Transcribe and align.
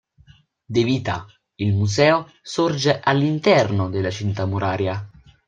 De 0.67 0.83
Vita, 0.83 1.27
il 1.57 1.75
Museo 1.75 2.31
sorge 2.41 2.99
all'interno 3.03 3.87
della 3.87 4.09
cinta 4.09 4.47
muraria. 4.47 5.07